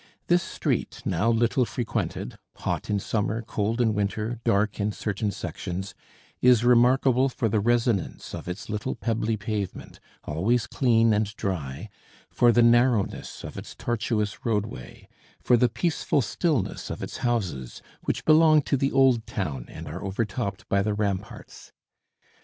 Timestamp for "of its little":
8.33-8.95